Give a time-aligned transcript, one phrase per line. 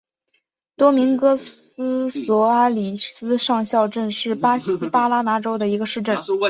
[0.77, 6.17] 多明戈斯索阿里斯上校镇是巴西巴拉那州的一个市镇。